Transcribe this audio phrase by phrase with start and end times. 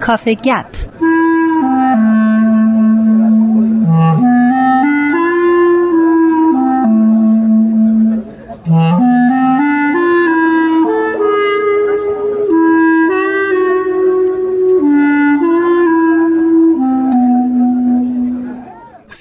[0.00, 0.91] Coffee Gap.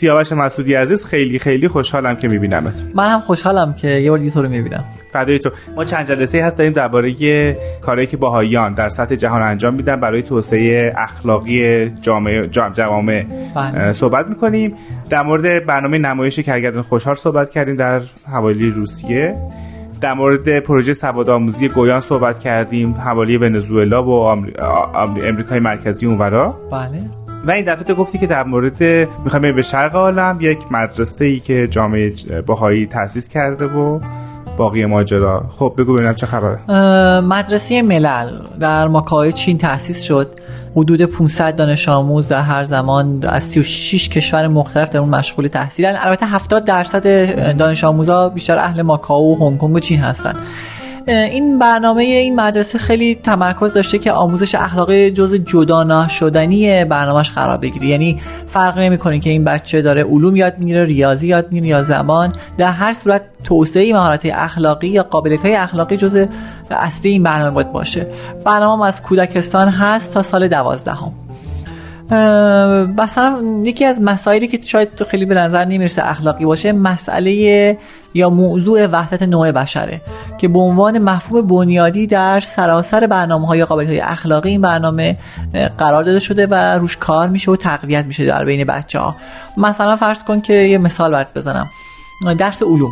[0.02, 2.84] سیاوش مسعودی عزیز خیلی خیلی خوشحالم که میبینمت.
[2.96, 4.84] من هم خوشحالم که یه بار دیگه تو رو می‌بینم.
[5.14, 7.14] فدای تو ما چند جلسه هست داریم درباره
[7.82, 13.94] کارهایی که باهایان در سطح جهان انجام میدن برای توسعه اخلاقی جامعه جامعه بله.
[13.94, 14.76] صحبت می‌کنیم.
[15.10, 19.36] در مورد برنامه نمایش کرگردان خوشحال صحبت کردیم در حوالی روسیه.
[20.02, 24.12] در مورد پروژه سواد آموزی گویان صحبت کردیم حوالی ونزوئلا و
[25.24, 26.56] امریکای مرکزی اونورا.
[26.72, 27.21] بله.
[27.46, 28.84] و این دفعه تو گفتی که در مورد
[29.24, 32.12] می‌خوایم به شرق عالم یک مدرسه ای که جامعه
[32.46, 34.00] باهایی تاسیس کرده و
[34.58, 35.46] باقی ماجرا.
[35.60, 36.72] خب بگو ببینم چه خبره.
[37.22, 38.30] مدرسه ملل
[38.60, 40.28] در ماکای چین تأسیس شد.
[40.76, 45.96] حدود 500 دانش آموز در هر زمان از 36 کشور مختلف در اون مشغول تحصیلن.
[46.00, 47.04] البته 70 درصد
[47.58, 50.34] دانش آموزا بیشتر اهل ماکائو و هنگ کنگ و چین هستن.
[51.08, 57.58] این برنامه این مدرسه خیلی تمرکز داشته که آموزش اخلاقی جز جدا نشدنی برنامهش قرار
[57.58, 57.88] بگیره.
[57.88, 62.34] یعنی فرق نمی‌کنه که این بچه داره علوم یاد می‌گیره ریاضی یاد می‌گیره یا زبان.
[62.58, 66.26] در هر صورت توسعه مهارت اخلاقی یا قابلیت های اخلاقی جز
[66.72, 68.08] اصلی این برنامه باید باشه.
[68.46, 71.12] برنامه از کودکستان هست تا سال دوازدهم.
[72.98, 77.78] مثلا یکی از مسائلی که شاید تو خیلی به نظر نمی‌رسه اخلاقی باشه مسئله
[78.14, 80.02] یا موضوع وحدت نوع بشره
[80.38, 85.18] که به عنوان مفهوم بنیادی در سراسر برنامه های قابلیت های اخلاقی این برنامه
[85.78, 89.16] قرار داده شده و روش کار میشه و تقویت میشه در بین بچه ها
[89.58, 91.70] مثلا فرض کن که یه مثال برات بزنم.
[92.38, 92.92] درس علوم.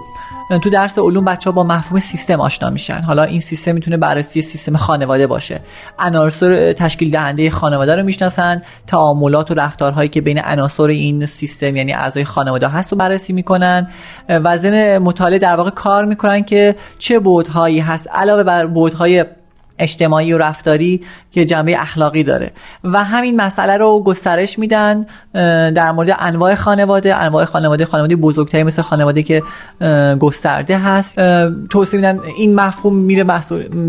[0.58, 3.02] تو درس علوم بچه ها با مفهوم سیستم آشنا میشن.
[3.02, 5.62] حالا این سیستم می‌تونه بررسی سیستم خانواده باشه.
[6.00, 8.62] عناصر تشکیل دهنده خانواده رو می‌شناسن.
[8.88, 13.88] تعاملات و رفتارهایی که بین عناصر این سیستم یعنی اعضای خانواده هست رو بررسی می‌کنن.
[14.30, 14.58] و
[15.00, 18.08] مطالعه در واقع کار می‌کنن که چه بودهایی هست.
[18.08, 19.26] علاوه بر بودهای
[19.80, 21.02] اجتماعی و رفتاری
[21.32, 22.52] که جنبه اخلاقی داره.
[22.84, 25.06] و همین مسئله رو گسترش میدن
[25.72, 27.16] در مورد انواع خانواده.
[27.16, 29.44] انواع خانواده خانواده بزرگتری مثل خانواده که
[30.20, 31.20] گسترده هست.
[31.70, 33.24] توصیه میدن این مفهوم میره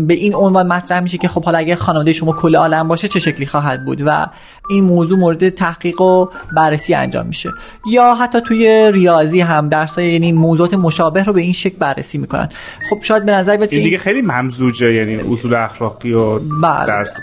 [0.07, 3.19] به این عنوان مطرح میشه که خب حالا اگه خانواده شما کل عالم باشه چه
[3.19, 4.27] شکلی خواهد بود؟ و
[4.69, 7.49] این موضوع مورد تحقیق و بررسی انجام میشه.
[7.91, 12.49] یا حتی توی ریاضی هم درس یعنی موضوعات مشابه رو به این شکل بررسی می‌کنن.
[12.89, 15.80] خب شاید به نظر این دیگه خیلی ممزوجه یعنی اصول اخلاقی.
[15.81, 16.85] و بله.
[16.85, 17.13] درس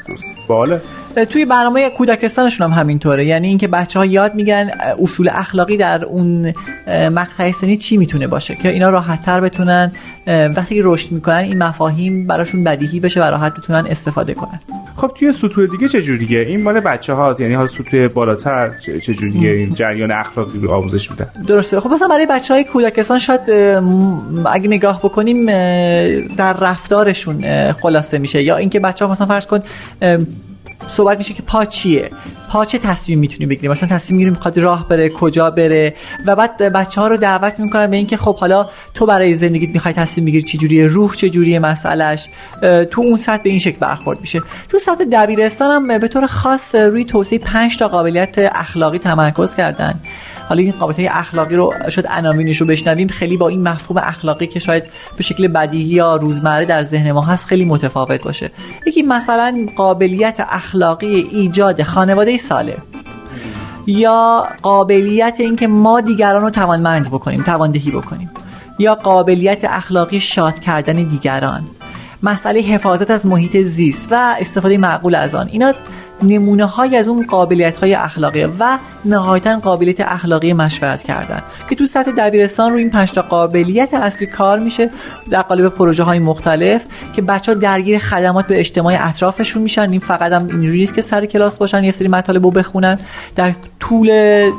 [0.48, 0.80] باله
[1.30, 3.26] توی برنامه کودکستانشون هم همینطوره.
[3.26, 4.70] یعنی اینکه بچه ها یاد میگن
[5.02, 6.54] اصول اخلاقی در اون
[6.88, 9.92] مقطع سنی چی می‌تونه باشه که اینا راحت تر بتونن
[10.26, 14.60] وقتی که رشد می‌کنن این مفاهیم براشون بدیهی بشه و راحت بتونن استفاده کنن.
[14.96, 18.70] خب توی سطوح دیگه چه جوریه این مال بچه هاست یعنی حالا سطوح بالاتر
[19.02, 21.80] چه جوریه این جریان اخلاقی رو آموزش میدن؟ درسته.
[21.80, 23.40] خب مثلا برای بچه های کودکستان شاید
[24.46, 25.46] اگه نگاه بکنیم
[26.36, 28.42] در رفتارشون خلاصه میشه.
[28.42, 29.62] یا اینکه بچه ها مثلا فرض کن
[30.90, 32.10] صحبت میشه که پا چیه.
[32.48, 35.94] پا چه تصمیم می‌تونی بگیری؟ مثلا تصمیم می‌گیری می‌خواد راه بره کجا بره؟
[36.26, 39.94] و بعد بچه ها رو دعوت می‌کنن به اینکه خب حالا تو برای زندگیت می‌خوای
[39.94, 42.28] تصمیم چه جوریه روح چه جوریه مسئلهش
[42.90, 44.42] تو اون سطح به این شکل برخورد میشه.
[44.68, 50.00] تو سطح دبیرستان هم به طور خاص روی توسعه 5 تا قابلیت اخلاقی تمرکز کردن.
[50.48, 54.60] حالا این قابلیت اخلاقی رو شاید عناوینش رو بشنویم خیلی با این مفهوم اخلاقی که
[54.60, 54.82] شاید
[55.16, 58.50] به شکل بدیهی یا روزمره در ذهن ما هست خیلی متفاوت باشه.
[58.86, 62.82] یکی مثلا قابلیت اخلاقی ایجاد خانواده سالم
[63.86, 68.30] یا قابلیت اینکه ما دیگران رو توانمند بکنیم تواندهی بکنیم.
[68.78, 71.62] یا قابلیت اخلاقی شاد کردن دیگران.
[72.22, 75.48] مسئله حفاظت از محیط زیست و استفاده معقول از آن.
[75.52, 75.72] اینا
[76.22, 81.86] نمونه های از اون قابلیت های اخلاقی و نهایتا قابلیت اخلاقی مشورت کردن که تو
[81.86, 84.90] سطح دبیرستان رو این پنج قابلیت اصلی کار میشه
[85.30, 86.84] در قالب پروژه های مختلف
[87.16, 89.90] که بچه ها درگیر خدمات به اجتماع اطرافشون میشن.
[89.90, 92.98] این فقط هم این نیست که سر کلاس باشن یه سری مطالب رو بخونن.
[93.36, 94.10] در طول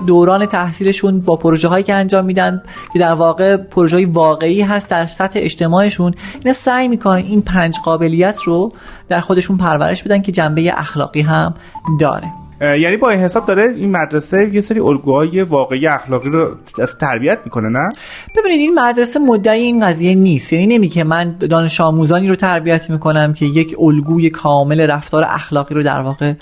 [0.07, 2.62] دوران تحصیلشون با پروژه هایی که انجام میدن
[2.94, 8.38] که در واقع پروژه واقعی هست در سطح اجتماعشون اینا سعی می‌کنن این پنج قابلیت
[8.45, 8.73] رو
[9.09, 11.53] در خودشون پرورش بدن که جنبه اخلاقی هم
[12.00, 12.27] داره.
[12.61, 17.39] یعنی با این حساب داره این مدرسه یه سری الگوهای واقعی اخلاقی رو از تربیت
[17.45, 17.89] می‌کنه نه؟
[18.38, 20.53] ببینید این مدرسه مدعی این قضیه نیست.
[20.53, 25.75] یعنی نمی که من دانش آموزانی رو تربیت می‌کنم که یک الگوی کامل رفتار اخلاقی
[25.75, 26.33] رو در واقع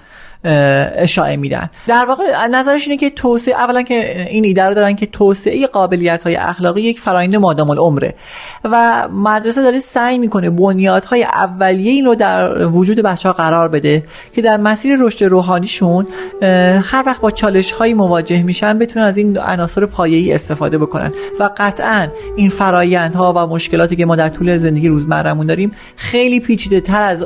[0.44, 1.70] اشاعه میدن.
[1.88, 6.24] در واقع نظرش اینه که توسعه اولا که این ایده رو دارن که توسعه قابلیت
[6.24, 8.16] های اخلاقی یک فرایند مادام العمره.
[8.64, 14.04] و مدرسه داره سعی می‌کنه بنیادهای اولیه این رو در وجود بچه ها قرار بده
[14.34, 16.08] که در مسیر رشد روحانیشون
[16.82, 21.12] هر وقت با چالش های مواجه میشن بتونن از این عناصر پایه‌ای استفاده بکنن.
[21.40, 26.82] و قطعا این فرایندها و مشکلاتی که ما در طول زندگی روزمرهمون داریم خیلی پیچیده
[26.82, 27.26] تر از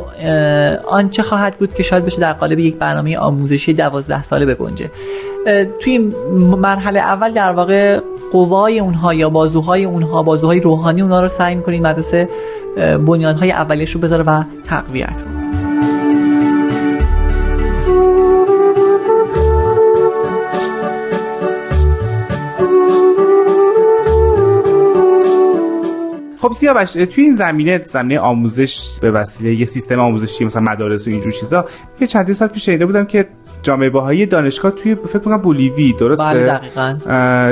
[0.88, 4.92] آنچه خواهد بود که شاید بشه در قالب یک برنامه آموزشی دوازده ساله بگنجه
[5.80, 5.98] توی
[6.38, 8.00] مرحله اول در واقع
[8.32, 12.30] قوای اونها یا بازوهای اونها بازوهای روحانی اونها رو سعی می‌کنیم مدرسه
[13.06, 15.24] بنیانهای اولیش رو بذاره و تقویت
[26.42, 31.10] خب سیاوش توی این زمینه زمینه آموزش به وسیله یه سیستم آموزشی مثلا مدارس و
[31.10, 31.66] اینجور چیزا
[32.00, 33.28] که چندین سال پیش شنیده بودم که
[33.64, 36.98] جامعه باهایی دانشگاه توی فکر کنم بولیوی درسته؟ بله دقیقاً.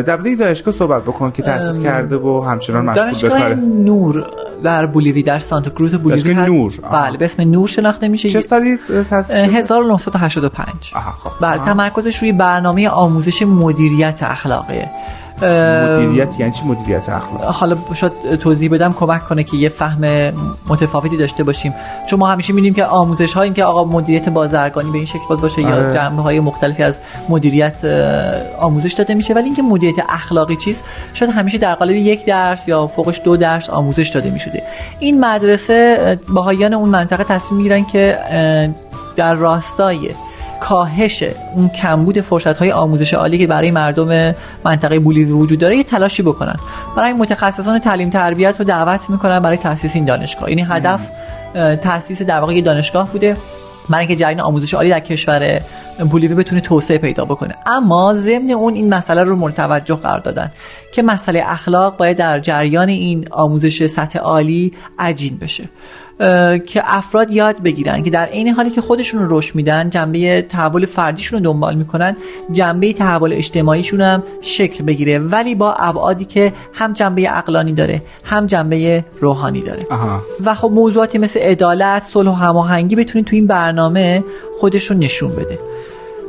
[0.01, 3.56] در دانشگاه صحبت بکن که تأسیس کرده و همچنان مشغول به کاره.
[3.56, 4.25] نور
[4.63, 8.30] در بولیوی در سانتا کروز بولیوی نور بله به اسم نور شناخته میشه.
[8.30, 8.77] چه سالی
[9.09, 11.45] تأسیس شد 1985 آها خب.
[11.45, 14.89] بله تمرکزش روی برنامه آموزش مدیریت اخلاقیه.
[15.44, 20.06] مدیریت یعنی چی مدیریت اخلاق؟ حالا شاید توضیح بدم کمک کنه که یه فهم
[20.68, 21.74] متفاوتی داشته باشیم.
[22.09, 25.41] چون ما همیشه می‌بینیم که آموزش های که آقا مدیریت بازرگانی به این شکل باید
[25.41, 25.94] باشه یا آره.
[25.94, 27.00] جنبه های مختلفی از
[27.30, 27.86] مدیریت
[28.59, 30.81] آموزش داده میشه ولی اینکه مدیریت اخلاقی چیز
[31.13, 34.63] شاید همیشه در قالب یک درس یا فوقش دو درس آموزش داده می‌شده.
[35.00, 38.19] این مدرسه باهایان اون منطقه تصمیم می‌گیرن که
[39.15, 40.09] در راستای
[40.59, 41.23] کاهش
[41.56, 44.35] اون کمبود فرصت های آموزش عالی که برای مردم
[44.65, 46.56] منطقه بولیوی وجود داره یه تلاشی بکنن.
[46.97, 50.50] برای متخصصان تعلیم تربیت رو دعوت می‌کنن برای تاسیس این دانشگاه.
[50.50, 51.00] یعنی هدف
[51.83, 53.38] تاسیس در واقع دانشگاه بوده.
[53.89, 55.61] برای اینکه جریان آموزش عالی در کشور
[56.09, 57.56] بولیوی بتونه توسعه پیدا بکنه.
[57.65, 60.51] اما ضمن اون این مسئله رو مورد توجه قرار دادن
[60.94, 65.63] که مسئله اخلاق باید در جریان این آموزش سطح عالی عجین بشه.
[66.66, 70.86] که افراد یاد بگیرن که در عین حالی که خودشون رو رشد میدن جنبه تحول
[70.86, 72.18] فردیشون رو دنبال می‌کنن
[72.51, 75.19] جنبه تحول اجتماعیشون هم شکل بگیره.
[75.19, 79.88] ولی با ابعادی که هم جنبه عقلانی داره هم جنبه روحانی داره.
[80.45, 84.24] و خب موضوعاتی مثل عدالت صلح و هماهنگی بتونید تو این برنامه
[84.60, 85.60] خودشون نشون بده.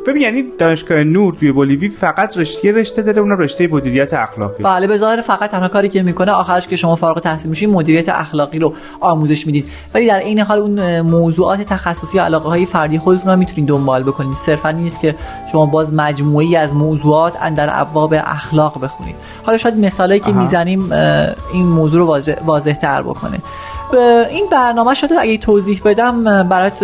[0.06, 4.62] ببین یعنی دانشگاه نور توی بولیوی فقط رشته رشته داره اون رشته مدیریت اخلاقی.
[4.62, 8.08] بله به ظاهر فقط تنها کاری که می‌کنه آخرش که شما فارغ التحصیل میشین مدیریت
[8.08, 9.64] اخلاقی رو آموزش می‌دید
[9.94, 14.34] ولی در این حال اون موضوعات تخصصی علاقه های فردی خودتون رو می‌تونید دنبال بکنید.
[14.34, 15.14] صرفا نیست که
[15.52, 19.14] شما باز مجموعی از موضوعات در ابواب اخلاق بخونید.
[19.42, 20.92] حالا شاید مثالایی که می‌زنیم
[21.52, 23.38] این موضوع رو واضح, واضح تر بکنه.
[23.94, 26.82] این برنامه شده اگه توضیح بدم برات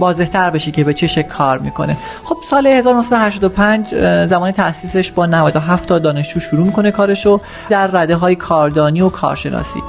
[0.00, 1.96] واضحتر بشه که به چه شکل کار می‌کنه.
[2.24, 3.94] خب سال 1985
[4.26, 9.82] زمان تاسیسش با 97 تا دانشجو شروع می‌کنه کارشو در رده های کاردانی و کارشناسی.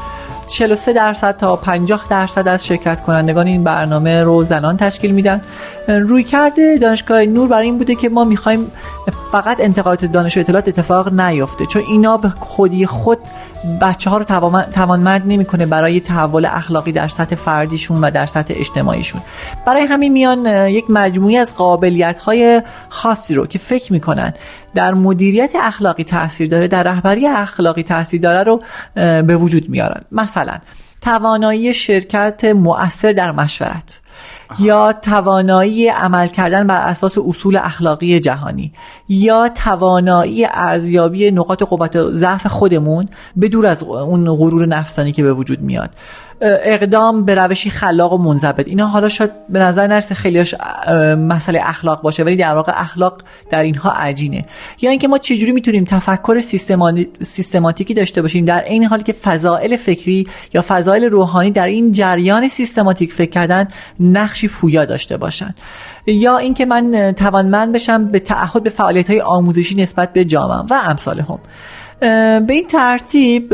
[0.48, 5.42] 43 درصد تا 50 درصد از شرکت کنندگان این برنامه رو زنان تشکیل میدن.
[5.88, 8.72] روی کرده دانشگاه نور برای این بوده که ما می‌خوایم
[9.32, 13.18] فقط انتقالات دانش و اطلاعات اتفاق نیفته چون اینا به خودی خود
[13.82, 14.24] بچه ها رو
[14.74, 19.22] توانمند نمی‌کنه برای تحول اخلاقی در سطح فردیشون و در سطح اجتماعیشون.
[19.66, 24.34] برای همین میان یک مجموعی از قابلیت های خاصی رو که فکر می‌کنن
[24.76, 28.62] در مدیریت اخلاقی تاثیر داره در رهبری اخلاقی تاثیر داره رو
[28.96, 30.02] به وجود میارن.
[30.12, 30.54] مثلا
[31.02, 34.00] توانایی شرکت مؤثر در مشورت.
[34.60, 38.74] یا توانایی عمل کردن بر اساس اصول اخلاقی جهانی
[39.10, 45.24] یا توانایی ارزیابی نقاط قوت و ضعف خودمون به دور از اون غرور نفسانی که
[45.24, 45.90] به وجود میاد.
[46.44, 48.68] اقدام به روشی خلاق و منضبط.
[48.68, 50.56] اینا حالا شاید به نظر نرسه خیلیش
[51.18, 54.46] مسئله اخلاق باشه ولی در واقع اخلاق در اینها عجینه.
[54.82, 56.40] یا اینکه ما چجوری می‌تونیم تفکر
[57.22, 62.48] سیستماتیکی داشته باشیم؟ در این حالی که فضائل فکری یا فضائل روحانی در این جریان
[62.48, 63.68] سیستماتیک فکر کردن
[64.00, 65.56] نقشی فویا داشته باشن.
[66.08, 70.82] یا اینکه من توانمند بشم به تعهد به فعالیت های آموزشی نسبت به جامعه و
[70.86, 71.40] امثال هم.
[72.40, 73.54] به این ترتیب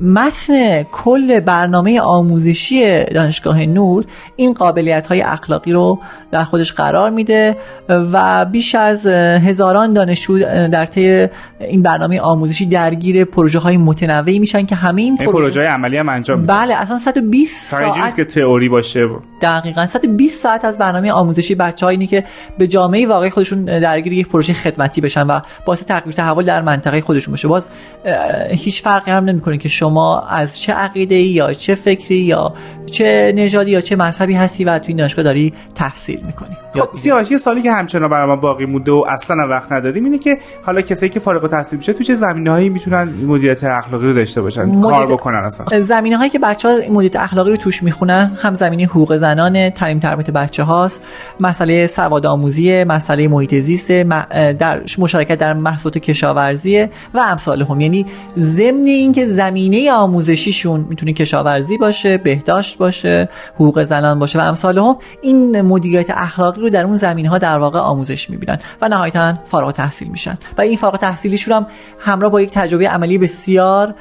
[0.00, 4.04] متن کل برنامه آموزشی دانشگاه نور
[4.36, 5.98] این قابلیت های اخلاقی رو
[6.30, 7.56] در خودش قرار میده
[7.88, 10.38] و بیش از هزاران دانشجو
[10.68, 11.26] در طی
[11.60, 16.08] این برنامه آموزشی درگیر پروژه های متنوعی میشن که همه این پروژه, پروژه عملی هم
[16.08, 19.08] انجام میده بله اصلا 120 ساعت که تئوری باشه.
[19.42, 22.24] دقیقا 120 ساعت از برنامه آموزشی بچه اینه که
[22.58, 27.00] به جامعه واقعی خودشون درگیر یک پروژه خدمتی بشن و باعث تغییر تحول در منطقه
[27.00, 27.68] خودشون بشه باز
[28.50, 32.54] هیچ فرقی هم نمی‌کنه که شما شما از چه عقیده یا چه فکری یا
[32.86, 37.30] چه نژادی یا چه مذهبی هستی و تو این دانشگاه داری تحصیل می‌کنی؟ خب سیاوش
[37.30, 40.80] یه سالی که همچنان برای ما باقی مونده و اصلا وقت نداریم اینه که حالا
[40.80, 44.90] کسایی که فارغ التحصیل میشه تو چه زمینه‌هایی می‌تونن مدیریت اخلاقی رو داشته باشن مدیر...
[44.90, 48.84] کار بکنن اصلا؟ زمینه هایی که بچه ها مدیریت اخلاقی رو توش می‌خونن هم زمینه
[48.84, 51.00] حقوق زنان تعلیم تربیت بچه هاست
[51.40, 57.80] مسئله سواد آموزی مسئله محیط زیست در مشارکت در محصولات کشاورزی و امثال هم.
[57.80, 58.06] یعنی
[58.38, 64.96] ضمن اینکه زمینه آموزشیشون می‌تونه کشاورزی باشه بهداشت باشه حقوق زنان باشه و امثال هم
[65.22, 69.72] این مدیریت اخلاقی رو در اون زمینه ها در واقع آموزش می‌بینن و نهایتا فارغ
[69.72, 70.34] تحصیل میشن.
[70.58, 71.66] و این فارغ تحصیلیشون هم
[71.98, 73.94] همراه با یک تجربه عملی بسیار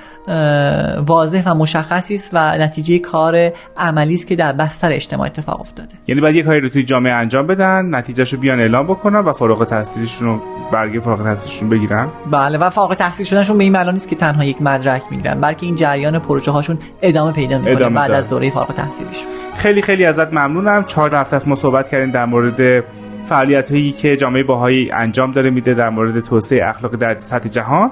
[1.06, 5.90] واضح و مشخصی است و نتیجه کار عملی است که در بستر اجتماع اتفاق افتاده.
[6.08, 9.66] یعنی بعد یک کاری رو توی جامعه انجام بدن نتیجهشو بیان اعلام بکنن و فارغ
[9.66, 10.42] تحصیلیشون رو
[10.72, 14.44] برگه فارغ تحصیلشون بگیرن؟ بله و فارغ تحصیل شدنشون به این معنی نیست که تنها
[14.44, 18.74] یک مدرک می‌گیرن بلکه این جریان پروژه هاشون ادامه پیدا می‌کنه بعد از دوره فارغ
[18.74, 20.84] تحصیلیشون خیلی خیلی ازت ممنونم.
[20.84, 22.84] چهار هفته است ما صحبت کردیم در مورد
[23.30, 27.92] فعالیت هایی که جامعه باهایی انجام داره میده در مورد توسعه اخلاقی در سطح جهان.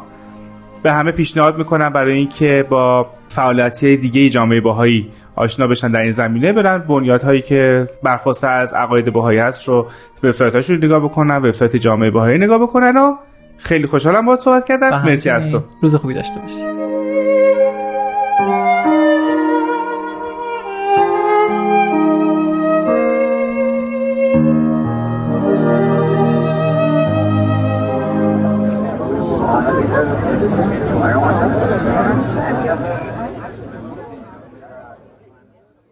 [0.84, 6.12] به همه پیشنهاد می‌کنم برای اینکه با فعالیت دیگه جامعه باهایی آشنا بشن در این
[6.12, 9.88] زمینه برن بنیادهایی که برخواسته از عقاید باهایی هست رو
[10.24, 13.15] وبسایت‌هاش رو نگاه بکنن وبسایت جامعه باهایی نگاه بکنن و
[13.58, 15.03] خیلی خوشحالم باهات صحبت کردم.
[15.05, 16.85] مرسی از تو روز خوبی داشته باشی.